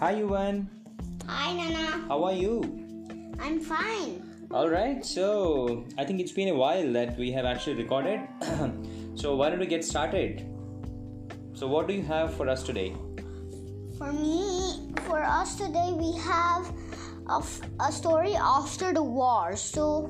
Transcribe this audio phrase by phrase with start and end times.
[0.00, 0.66] Hi, Yuvan.
[1.26, 2.06] Hi, Nana.
[2.08, 2.62] How are you?
[3.38, 4.46] I'm fine.
[4.50, 5.04] All right.
[5.04, 8.20] So I think it's been a while that we have actually recorded.
[9.14, 10.46] so why don't we get started?
[11.52, 12.94] So what do you have for us today?
[13.98, 16.72] For me, for us today, we have
[17.28, 19.54] a, f- a story after the war.
[19.54, 20.08] So,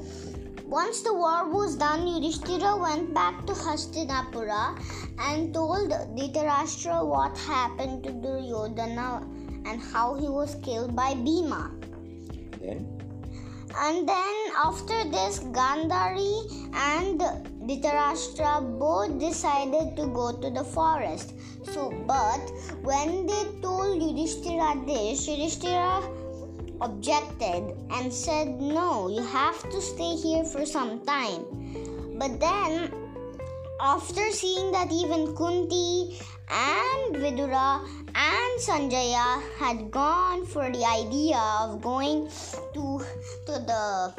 [0.67, 4.79] once the war was done, Yudhishthira went back to Hastinapura
[5.19, 9.27] and told Dhritarashtra what happened to Duryodhana
[9.65, 11.71] and how he was killed by Bhima.
[12.61, 13.01] Then
[13.79, 16.35] And then after this, Gandhari
[16.75, 17.21] and
[17.69, 21.35] Dhritarashtra both decided to go to the forest.
[21.73, 22.51] So, but
[22.83, 26.03] when they told Yudhishthira this, Yudhishthira
[26.81, 31.45] objected and said, No, you have to stay here for some time.
[32.19, 32.93] But then,
[33.81, 36.19] after seeing that even Kunti
[36.51, 37.81] and Vidura
[38.15, 42.29] and Sanjaya had gone for the idea of going
[42.75, 43.01] to
[43.47, 44.13] to the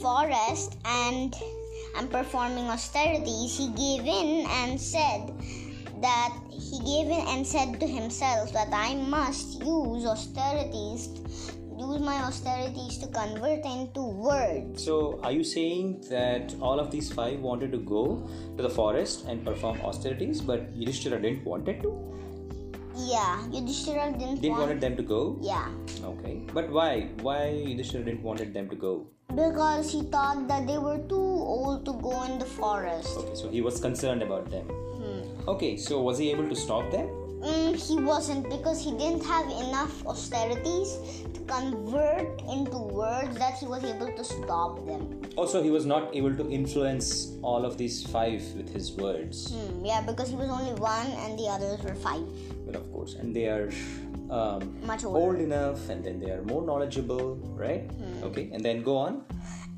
[0.00, 1.34] forest and
[1.96, 5.32] and performing austerities, he gave in and said
[6.00, 11.08] that he gave in and said to himself that I must use austerities,
[11.78, 14.84] use my austerities to convert into words.
[14.84, 19.26] So, are you saying that all of these five wanted to go to the forest
[19.26, 22.12] and perform austerities, but Yudhishthira didn't wanted to?
[22.96, 24.60] Yeah, Yudhishthira didn't, Didn't want.
[24.62, 25.38] wanted them to go?
[25.42, 25.68] Yeah,
[26.02, 26.42] Okay.
[26.54, 27.08] But why?
[27.20, 29.06] Why Yudhishthira didn't wanted them to go?
[29.34, 31.14] because he thought that they were too
[31.54, 33.18] old to go in the forest.
[33.18, 34.64] Okay, so he was concerned about them.
[34.66, 35.48] Hmm.
[35.50, 37.06] Okay, so was he able to stop them?
[37.40, 40.98] Mm, he wasn't because he didn't have enough austerities
[41.34, 45.20] to convert into words that he was able to stop them.
[45.36, 49.52] Also, he was not able to influence all of these five with his words.
[49.52, 52.24] Hmm, yeah, because he was only one and the others were five.
[52.64, 53.70] But of course, and they are
[54.30, 55.18] um, Much older.
[55.18, 57.88] old enough, and then they are more knowledgeable, right?
[58.24, 59.22] Okay, and then go on.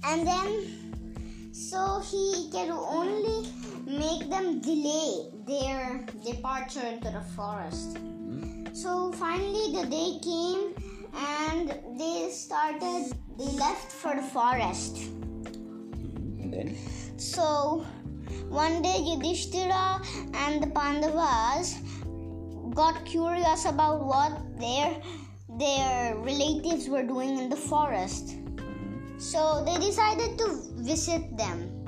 [0.05, 3.51] And then, so he can only
[3.85, 7.97] make them delay their departure into the forest.
[7.97, 8.67] Hmm.
[8.73, 10.75] So finally, the day came
[11.15, 14.99] and they started, they left for the forest.
[16.39, 16.77] And then,
[17.17, 17.87] So
[18.49, 20.03] one day Yudhishthira
[20.35, 21.77] and the Pandavas
[22.75, 25.01] got curious about what their
[25.59, 28.37] their relatives were doing in the forest.
[28.37, 29.19] Hmm.
[29.19, 31.88] So they decided to visit them.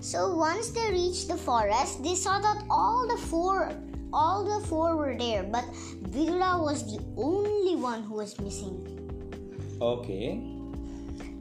[0.00, 3.72] So once they reached the forest, they saw that all the four
[4.12, 5.62] all the four were there, but
[6.10, 8.82] Vidura was the only one who was missing.
[9.80, 10.42] okay,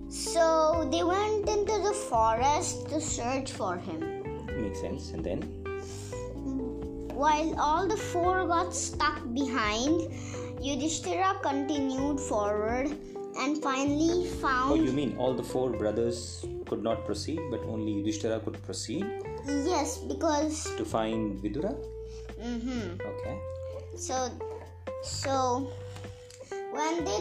[0.10, 4.06] So they went into the forest to search for him.
[4.62, 5.10] makes sense.
[5.18, 5.42] And then,
[7.18, 10.14] While all the four got stuck behind,
[10.62, 12.94] Yudhishthira continued forward
[13.40, 14.72] and finally found.
[14.72, 19.06] oh, you mean all the four brothers could not proceed, but only Yudhishthira could proceed
[19.46, 20.76] yes, because.
[20.78, 21.74] to find Vidura?
[22.40, 23.36] hmm Okay.
[23.98, 24.30] So,
[25.04, 25.72] so
[26.72, 27.20] when they,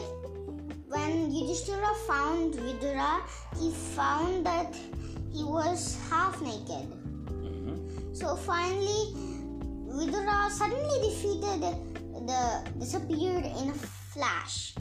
[0.88, 3.22] when Yudhishthira found Vidura,
[3.58, 4.76] he found that
[5.32, 6.86] he was half naked.
[7.42, 8.14] Mhm.
[8.14, 9.14] So finally,
[9.98, 11.64] Vidura suddenly defeated
[12.28, 12.42] the
[12.78, 13.78] disappeared in a
[14.12, 14.74] flash,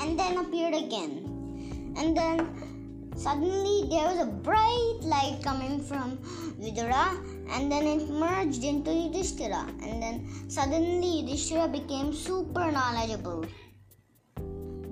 [0.00, 2.38] and then appeared again, and then
[3.18, 6.18] suddenly there was a bright light coming from
[6.60, 7.18] Vidura,
[7.50, 13.44] and then it merged into Yudhishthira, and then suddenly Yudhishthira became super knowledgeable.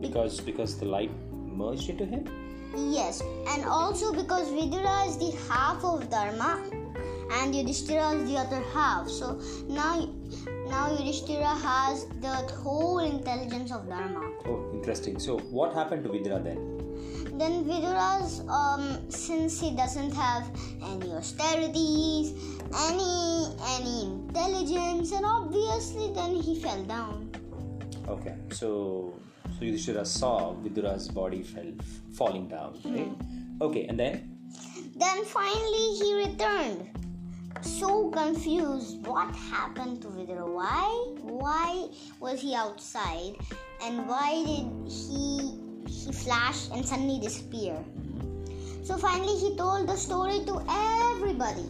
[0.01, 2.27] Because because the light merged into him.
[2.77, 6.61] Yes, and also because Vidura is the half of Dharma
[7.33, 9.09] and Yudhishthira is the other half.
[9.09, 10.09] So now,
[10.69, 14.21] now Yudhishthira has the whole intelligence of Dharma.
[14.47, 15.19] Oh, interesting.
[15.19, 16.76] So what happened to Vidura then?
[17.37, 20.49] Then Vidura's, um, since he doesn't have
[20.83, 22.33] any austerities,
[22.73, 27.31] any any intelligence, and obviously then he fell down.
[28.09, 29.13] Okay, so
[29.59, 31.73] so Yudhishthira saw Vidura's body fell
[32.15, 32.81] falling down.
[32.85, 33.13] Right?
[33.61, 34.37] Okay, and then
[34.97, 36.89] Then finally he returned.
[37.61, 39.07] So confused.
[39.07, 40.49] What happened to Vidura?
[40.49, 40.89] Why?
[41.21, 41.89] Why
[42.21, 43.37] was he outside?
[43.83, 47.85] And why did he he flashed and suddenly disappeared.
[48.83, 51.67] So finally he told the story to everybody.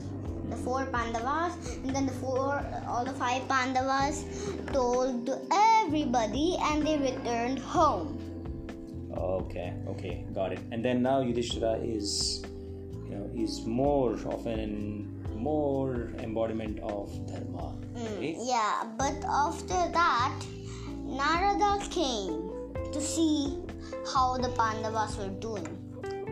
[0.51, 4.25] The four Pandavas and then the four all the five Pandavas
[4.73, 8.21] told to everybody and they returned home.
[9.17, 10.61] okay, okay, got it.
[10.71, 12.45] And then now Yudhishthira is
[13.09, 17.75] you know is more of an more embodiment of dharma.
[17.95, 18.37] Mm, right?
[18.41, 20.45] Yeah, but after that,
[21.05, 22.51] Narada came
[22.93, 23.59] to see
[24.13, 25.67] how the Pandavas were doing.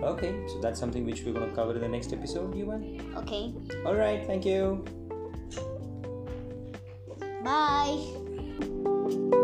[0.02, 3.00] Okay, so that's something which we're going to cover in the next episode, you want?
[3.16, 3.54] Okay.
[3.86, 4.84] All right, thank you.
[7.42, 9.40] Bye.